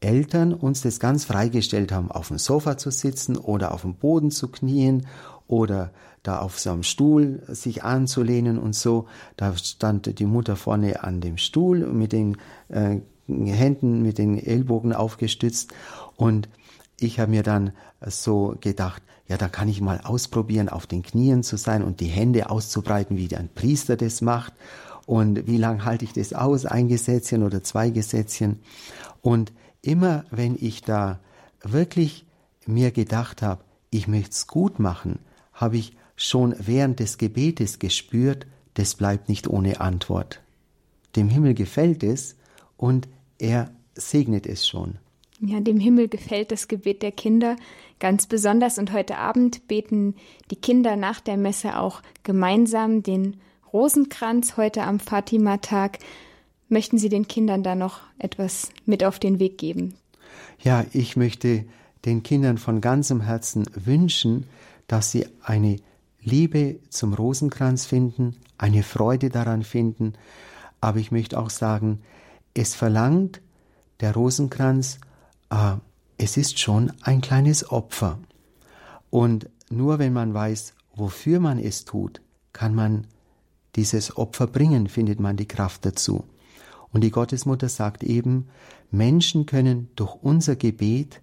Eltern 0.00 0.54
uns 0.54 0.80
das 0.82 1.00
ganz 1.00 1.24
freigestellt 1.24 1.92
haben, 1.92 2.10
auf 2.10 2.28
dem 2.28 2.38
Sofa 2.38 2.76
zu 2.76 2.90
sitzen 2.90 3.36
oder 3.36 3.72
auf 3.72 3.82
dem 3.82 3.94
Boden 3.94 4.30
zu 4.30 4.48
knien 4.48 5.06
oder 5.46 5.90
da 6.22 6.40
auf 6.40 6.58
so 6.58 6.70
einem 6.70 6.82
Stuhl 6.82 7.42
sich 7.48 7.82
anzulehnen 7.82 8.58
und 8.58 8.74
so. 8.74 9.06
Da 9.36 9.56
stand 9.56 10.18
die 10.18 10.26
Mutter 10.26 10.56
vorne 10.56 11.02
an 11.02 11.20
dem 11.20 11.36
Stuhl 11.36 11.86
mit 11.86 12.12
den 12.12 12.36
äh, 12.68 12.98
Händen, 13.28 14.02
mit 14.02 14.18
den 14.18 14.38
Ellbogen 14.38 14.92
aufgestützt 14.92 15.72
und 16.16 16.48
ich 17.00 17.20
habe 17.20 17.30
mir 17.30 17.42
dann 17.42 17.72
so 18.04 18.56
gedacht, 18.60 19.02
ja, 19.28 19.36
da 19.36 19.48
kann 19.48 19.68
ich 19.68 19.80
mal 19.80 20.00
ausprobieren, 20.02 20.68
auf 20.68 20.86
den 20.86 21.02
Knien 21.02 21.42
zu 21.42 21.56
sein 21.56 21.82
und 21.82 22.00
die 22.00 22.06
Hände 22.06 22.50
auszubreiten, 22.50 23.16
wie 23.16 23.34
ein 23.36 23.50
Priester 23.54 23.96
das 23.96 24.22
macht. 24.22 24.54
Und 25.06 25.46
wie 25.46 25.58
lange 25.58 25.84
halte 25.84 26.04
ich 26.04 26.12
das 26.12 26.32
aus? 26.32 26.66
Ein 26.66 26.88
Gesetzchen 26.88 27.42
oder 27.42 27.62
zwei 27.62 27.90
Gesetzchen. 27.90 28.60
Und 29.20 29.52
immer 29.82 30.24
wenn 30.30 30.56
ich 30.58 30.82
da 30.82 31.20
wirklich 31.62 32.26
mir 32.66 32.90
gedacht 32.90 33.42
habe, 33.42 33.62
ich 33.90 34.08
möchte 34.08 34.30
es 34.30 34.46
gut 34.46 34.78
machen, 34.78 35.18
habe 35.52 35.76
ich 35.76 35.96
schon 36.16 36.54
während 36.58 37.00
des 37.00 37.18
Gebetes 37.18 37.78
gespürt, 37.78 38.46
das 38.74 38.94
bleibt 38.94 39.28
nicht 39.28 39.46
ohne 39.48 39.80
Antwort. 39.80 40.40
Dem 41.16 41.28
Himmel 41.28 41.54
gefällt 41.54 42.02
es 42.02 42.36
und 42.76 43.08
er 43.38 43.70
segnet 43.94 44.46
es 44.46 44.66
schon. 44.66 44.98
Ja, 45.40 45.60
dem 45.60 45.78
Himmel 45.78 46.08
gefällt 46.08 46.50
das 46.50 46.66
Gebet 46.66 47.02
der 47.02 47.12
Kinder 47.12 47.56
ganz 48.00 48.26
besonders 48.26 48.78
und 48.78 48.92
heute 48.92 49.18
Abend 49.18 49.68
beten 49.68 50.14
die 50.50 50.56
Kinder 50.56 50.96
nach 50.96 51.20
der 51.20 51.36
Messe 51.36 51.78
auch 51.78 52.02
gemeinsam 52.24 53.02
den 53.02 53.36
Rosenkranz 53.72 54.56
heute 54.56 54.82
am 54.82 54.98
Fatima-Tag. 54.98 55.98
Möchten 56.68 56.98
Sie 56.98 57.08
den 57.08 57.28
Kindern 57.28 57.62
da 57.62 57.74
noch 57.74 58.00
etwas 58.18 58.70
mit 58.84 59.04
auf 59.04 59.18
den 59.18 59.38
Weg 59.38 59.58
geben? 59.58 59.94
Ja, 60.60 60.84
ich 60.92 61.16
möchte 61.16 61.64
den 62.04 62.22
Kindern 62.22 62.58
von 62.58 62.80
ganzem 62.80 63.20
Herzen 63.20 63.64
wünschen, 63.74 64.44
dass 64.86 65.10
sie 65.10 65.26
eine 65.42 65.76
Liebe 66.20 66.80
zum 66.90 67.14
Rosenkranz 67.14 67.86
finden, 67.86 68.36
eine 68.56 68.82
Freude 68.82 69.28
daran 69.28 69.62
finden, 69.62 70.14
aber 70.80 70.98
ich 70.98 71.12
möchte 71.12 71.38
auch 71.38 71.50
sagen, 71.50 72.00
es 72.58 72.74
verlangt 72.74 73.40
der 74.00 74.14
Rosenkranz, 74.14 74.98
äh, 75.50 75.76
es 76.18 76.36
ist 76.36 76.58
schon 76.58 76.92
ein 77.02 77.20
kleines 77.20 77.70
Opfer. 77.70 78.18
Und 79.10 79.48
nur 79.70 79.98
wenn 79.98 80.12
man 80.12 80.34
weiß, 80.34 80.74
wofür 80.94 81.38
man 81.38 81.58
es 81.58 81.84
tut, 81.84 82.20
kann 82.52 82.74
man 82.74 83.06
dieses 83.76 84.16
Opfer 84.16 84.48
bringen, 84.48 84.88
findet 84.88 85.20
man 85.20 85.36
die 85.36 85.46
Kraft 85.46 85.86
dazu. 85.86 86.24
Und 86.92 87.02
die 87.04 87.10
Gottesmutter 87.10 87.68
sagt 87.68 88.02
eben, 88.02 88.48
Menschen 88.90 89.46
können 89.46 89.88
durch 89.94 90.16
unser 90.22 90.56
Gebet 90.56 91.20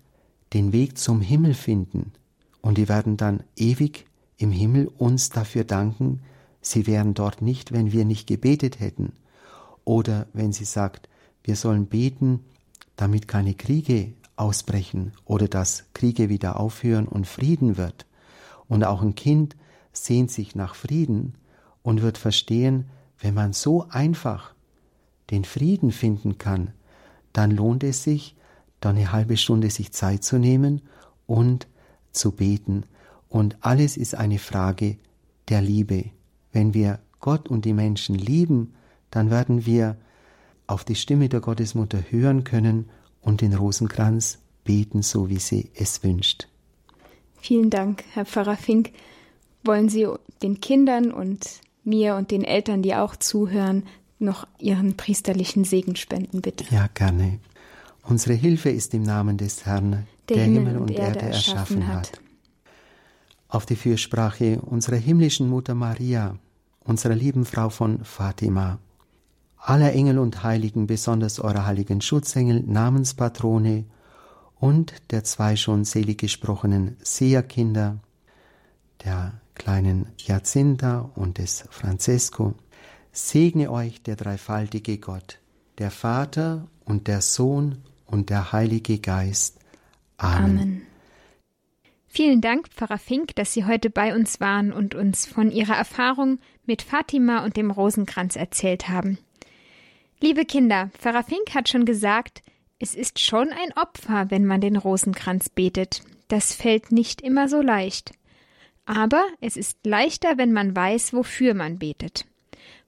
den 0.53 0.71
Weg 0.71 0.97
zum 0.97 1.19
Himmel 1.19 1.53
finden 1.53 2.13
und 2.61 2.77
die 2.77 2.87
werden 2.87 3.17
dann 3.17 3.43
ewig 3.57 4.05
im 4.37 4.51
Himmel 4.51 4.89
uns 4.97 5.29
dafür 5.29 5.65
danken, 5.65 6.21
sie 6.61 6.87
wären 6.87 7.13
dort 7.13 7.41
nicht, 7.41 7.73
wenn 7.73 7.91
wir 7.91 8.05
nicht 8.05 8.27
gebetet 8.27 8.79
hätten. 8.79 9.13
Oder 9.83 10.27
wenn 10.33 10.53
sie 10.53 10.65
sagt, 10.65 11.09
wir 11.45 11.55
sollen 11.55 11.85
beten, 11.85 12.43
damit 12.95 13.27
keine 13.27 13.53
Kriege 13.53 14.13
ausbrechen 14.35 15.13
oder 15.25 15.47
dass 15.47 15.85
Kriege 15.93 16.27
wieder 16.27 16.59
aufhören 16.59 17.07
und 17.07 17.27
Frieden 17.27 17.77
wird. 17.77 18.05
Und 18.67 18.83
auch 18.83 19.01
ein 19.01 19.15
Kind 19.15 19.55
sehnt 19.93 20.31
sich 20.31 20.55
nach 20.55 20.75
Frieden 20.75 21.35
und 21.83 22.01
wird 22.01 22.17
verstehen, 22.17 22.85
wenn 23.19 23.35
man 23.35 23.53
so 23.53 23.87
einfach 23.89 24.53
den 25.29 25.45
Frieden 25.45 25.91
finden 25.91 26.37
kann, 26.37 26.71
dann 27.31 27.51
lohnt 27.51 27.83
es 27.83 28.03
sich, 28.03 28.35
da 28.79 28.89
eine 28.89 29.11
halbe 29.11 29.37
Stunde 29.37 29.69
sich 29.69 29.91
Zeit 29.91 30.23
zu 30.23 30.37
nehmen 30.37 30.81
und 31.27 31.67
zu 32.11 32.31
beten. 32.31 32.85
Und 33.29 33.57
alles 33.61 33.97
ist 33.97 34.15
eine 34.15 34.39
Frage 34.39 34.97
der 35.49 35.61
Liebe. 35.61 36.05
Wenn 36.51 36.73
wir 36.73 36.99
Gott 37.19 37.49
und 37.49 37.65
die 37.65 37.73
Menschen 37.73 38.15
lieben, 38.15 38.73
dann 39.11 39.29
werden 39.29 39.65
wir 39.65 39.97
auf 40.67 40.83
die 40.83 40.95
Stimme 40.95 41.29
der 41.29 41.41
Gottesmutter 41.41 41.99
hören 42.09 42.43
können 42.43 42.89
und 43.21 43.41
den 43.41 43.53
Rosenkranz 43.53 44.39
beten, 44.63 45.01
so 45.01 45.29
wie 45.29 45.39
sie 45.39 45.69
es 45.75 46.03
wünscht. 46.03 46.47
Vielen 47.39 47.69
Dank, 47.69 48.03
Herr 48.13 48.25
Pfarrer 48.25 48.57
Fink. 48.57 48.91
Wollen 49.63 49.89
Sie 49.89 50.07
den 50.41 50.59
Kindern 50.61 51.11
und 51.11 51.61
mir 51.83 52.15
und 52.15 52.31
den 52.31 52.43
Eltern, 52.43 52.81
die 52.81 52.95
auch 52.95 53.15
zuhören, 53.15 53.83
noch 54.19 54.47
Ihren 54.59 54.97
priesterlichen 54.97 55.63
Segen 55.63 55.95
spenden, 55.95 56.41
bitte? 56.41 56.65
Ja, 56.71 56.87
gerne. 56.93 57.39
Unsere 58.03 58.33
Hilfe 58.33 58.69
ist 58.69 58.93
im 58.93 59.03
Namen 59.03 59.37
des 59.37 59.65
Herrn, 59.65 60.07
der, 60.29 60.37
der 60.37 60.45
Himmel 60.45 60.77
und 60.77 60.91
Erde, 60.91 61.19
Erde 61.19 61.33
erschaffen 61.33 61.87
hat. 61.87 62.11
hat. 62.13 62.21
Auf 63.47 63.65
die 63.65 63.75
Fürsprache 63.75 64.59
unserer 64.61 64.97
himmlischen 64.97 65.49
Mutter 65.49 65.75
Maria, 65.75 66.37
unserer 66.83 67.15
lieben 67.15 67.45
Frau 67.45 67.69
von 67.69 68.03
Fatima, 68.03 68.79
aller 69.69 69.93
Engel 69.93 70.19
und 70.19 70.43
Heiligen, 70.43 70.87
besonders 70.87 71.39
eurer 71.39 71.65
heiligen 71.65 72.01
Schutzengel, 72.01 72.61
Namenspatrone 72.65 73.85
und 74.59 74.93
der 75.11 75.23
zwei 75.23 75.55
schon 75.55 75.85
selig 75.85 76.19
gesprochenen 76.19 76.97
Seherkinder, 77.01 77.97
der 79.03 79.33
kleinen 79.55 80.07
Jacinta 80.17 81.09
und 81.15 81.39
des 81.39 81.65
Francesco, 81.69 82.53
segne 83.11 83.71
euch 83.71 84.03
der 84.03 84.15
dreifaltige 84.15 84.97
Gott, 84.99 85.39
der 85.79 85.91
Vater 85.91 86.67
und 86.85 87.07
der 87.07 87.21
Sohn 87.21 87.77
und 88.05 88.29
der 88.29 88.51
Heilige 88.51 88.99
Geist. 88.99 89.59
Amen. 90.17 90.59
Amen. 90.59 90.81
Vielen 92.07 92.39
Dank, 92.39 92.69
Pfarrer 92.69 92.97
Fink, 92.97 93.35
dass 93.35 93.51
Sie 93.51 93.65
heute 93.65 93.89
bei 93.89 94.15
uns 94.15 94.39
waren 94.39 94.71
und 94.71 94.95
uns 94.95 95.25
von 95.25 95.51
Ihrer 95.51 95.75
Erfahrung 95.75 96.39
mit 96.65 96.81
Fatima 96.81 97.43
und 97.43 97.57
dem 97.57 97.71
Rosenkranz 97.71 98.37
erzählt 98.37 98.87
haben. 98.87 99.17
Liebe 100.21 100.45
Kinder, 100.45 100.91
Pfarrer 100.97 101.23
Fink 101.23 101.53
hat 101.53 101.67
schon 101.67 101.85
gesagt, 101.85 102.41
es 102.79 102.95
ist 102.95 103.19
schon 103.19 103.49
ein 103.49 103.73
Opfer, 103.75 104.31
wenn 104.31 104.45
man 104.45 104.61
den 104.61 104.77
Rosenkranz 104.77 105.49
betet. 105.49 106.03
Das 106.29 106.53
fällt 106.53 106.91
nicht 106.91 107.21
immer 107.21 107.49
so 107.49 107.61
leicht. 107.61 108.13
Aber 108.85 109.25
es 109.41 109.57
ist 109.57 109.85
leichter, 109.85 110.37
wenn 110.37 110.53
man 110.53 110.75
weiß, 110.75 111.13
wofür 111.13 111.53
man 111.53 111.79
betet. 111.79 112.25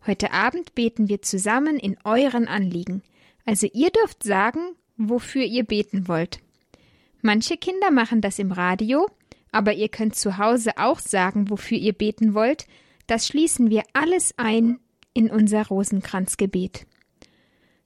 Heute 0.06 0.32
Abend 0.32 0.74
beten 0.74 1.10
wir 1.10 1.22
zusammen 1.22 1.78
in 1.78 1.98
euren 2.06 2.48
Anliegen. 2.48 3.04
Also 3.46 3.68
ihr 3.74 3.90
dürft 3.90 4.24
sagen, 4.24 4.60
wofür 4.96 5.44
ihr 5.44 5.64
beten 5.64 6.08
wollt. 6.08 6.40
Manche 7.22 7.58
Kinder 7.58 7.92
machen 7.92 8.22
das 8.22 8.40
im 8.40 8.54
Radio, 8.54 9.10
aber 9.52 9.74
ihr 9.74 9.90
könnt 9.90 10.16
zu 10.16 10.38
Hause 10.38 10.78
auch 10.78 11.00
sagen, 11.00 11.50
wofür 11.50 11.78
ihr 11.78 11.94
beten 11.94 12.34
wollt. 12.34 12.68
Das 13.06 13.28
schließen 13.28 13.70
wir 13.70 13.84
alles 13.94 14.34
ein 14.38 14.80
in 15.14 15.30
unser 15.30 15.68
Rosenkranzgebet. 15.68 16.86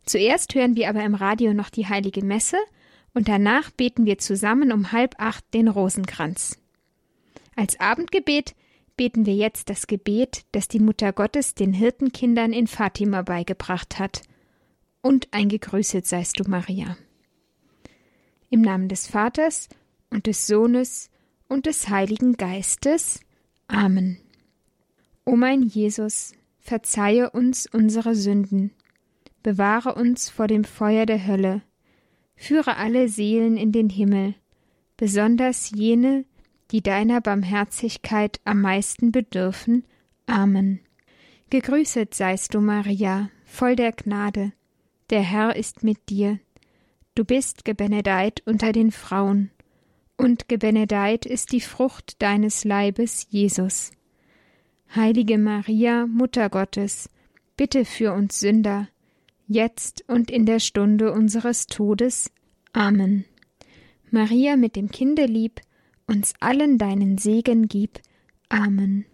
Zuerst 0.06 0.56
hören 0.56 0.76
wir 0.76 0.90
aber 0.90 1.04
im 1.04 1.16
Radio 1.16 1.54
noch 1.54 1.70
die 1.70 1.88
heilige 1.88 2.24
Messe 2.24 2.58
und 3.14 3.28
danach 3.28 3.72
beten 3.72 4.06
wir 4.06 4.18
zusammen 4.18 4.72
um 4.72 4.92
halb 4.92 5.16
acht 5.20 5.46
den 5.54 5.68
Rosenkranz. 5.68 6.58
Als 7.56 7.80
Abendgebet 7.80 8.56
beten 8.98 9.26
wir 9.26 9.36
jetzt 9.36 9.70
das 9.70 9.88
Gebet, 9.88 10.46
das 10.52 10.68
die 10.68 10.80
Mutter 10.80 11.12
Gottes 11.14 11.56
den 11.56 11.74
Hirtenkindern 11.74 12.54
in 12.54 12.68
Fatima 12.68 13.22
beigebracht 13.22 14.00
hat. 14.00 14.22
Und 15.02 15.28
ein 15.32 15.50
Gegrüßet 15.50 16.06
seist 16.06 16.40
du, 16.40 16.50
Maria. 16.50 16.98
Im 18.50 18.62
Namen 18.62 18.88
des 18.88 19.08
Vaters 19.08 19.70
und 20.10 20.28
des 20.28 20.46
Sohnes 20.46 21.10
und 21.48 21.66
des 21.66 21.90
Heiligen 21.90 22.34
Geistes. 22.34 23.22
Amen. 23.68 24.18
O 25.26 25.36
mein 25.36 25.64
Jesus, 25.64 26.34
verzeihe 26.60 27.30
uns 27.30 27.68
unsere 27.68 28.16
Sünden, 28.16 28.72
bewahre 29.44 29.96
uns 29.96 30.30
vor 30.30 30.48
dem 30.48 30.64
Feuer 30.64 31.06
der 31.06 31.26
Hölle, 31.26 31.62
führe 32.36 32.78
alle 32.78 33.08
Seelen 33.08 33.58
in 33.58 33.72
den 33.72 33.90
Himmel, 33.90 34.36
besonders 34.98 35.72
jene, 35.72 36.26
die 36.72 36.82
deiner 36.82 37.22
Barmherzigkeit 37.22 38.40
am 38.46 38.62
meisten 38.62 39.12
bedürfen. 39.12 39.84
Amen. 40.26 40.80
Gegrüßet 41.50 42.14
seist 42.14 42.54
du, 42.54 42.62
Maria, 42.62 43.30
voll 43.46 43.76
der 43.76 43.92
Gnade. 43.92 44.54
Der 45.10 45.22
Herr 45.22 45.56
ist 45.56 45.84
mit 45.84 46.10
dir. 46.10 46.40
Du 47.14 47.26
bist 47.26 47.66
gebenedeit 47.66 48.42
unter 48.46 48.72
den 48.72 48.92
Frauen, 48.92 49.52
und 50.16 50.48
gebenedeit 50.48 51.26
ist 51.26 51.52
die 51.52 51.62
Frucht 51.62 52.22
deines 52.22 52.64
Leibes, 52.64 53.28
Jesus. 53.30 53.92
Heilige 54.96 55.38
Maria, 55.38 56.06
Mutter 56.06 56.50
Gottes, 56.50 57.10
bitte 57.58 57.86
für 57.86 58.14
uns 58.14 58.40
Sünder, 58.40 58.88
jetzt 59.52 60.04
und 60.08 60.32
in 60.32 60.46
der 60.46 60.60
Stunde 60.60 61.12
unseres 61.12 61.68
Todes. 61.68 62.32
Amen. 62.74 63.26
Maria 64.10 64.58
mit 64.58 64.76
dem 64.76 64.90
Kinde 64.90 65.26
lieb, 65.26 65.62
uns 66.08 66.34
allen 66.40 66.78
deinen 66.78 67.18
Segen 67.18 67.68
gib. 67.68 68.00
Amen. 68.50 69.06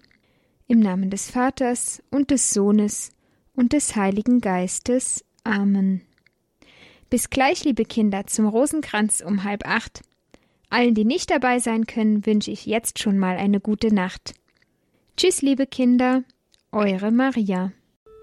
Im 0.67 0.79
Namen 0.79 1.09
des 1.09 1.29
Vaters 1.29 2.01
und 2.11 2.31
des 2.31 2.53
Sohnes 2.53 3.11
und 3.55 3.73
des 3.73 3.95
Heiligen 3.95 4.41
Geistes. 4.41 5.23
Amen. 5.43 6.01
Bis 7.09 7.29
gleich, 7.29 7.63
liebe 7.63 7.85
Kinder, 7.85 8.27
zum 8.27 8.47
Rosenkranz 8.47 9.23
um 9.25 9.43
halb 9.43 9.65
acht. 9.67 10.01
Allen, 10.69 10.93
die 10.93 11.05
nicht 11.05 11.31
dabei 11.31 11.59
sein 11.59 11.85
können, 11.85 12.25
wünsche 12.25 12.51
ich 12.51 12.65
jetzt 12.65 12.99
schon 12.99 13.17
mal 13.17 13.37
eine 13.37 13.61
gute 13.61 13.93
Nacht. 13.93 14.33
Tschüss, 15.15 15.41
liebe 15.41 15.65
Kinder, 15.65 16.23
eure 16.71 17.11
Maria. 17.11 17.71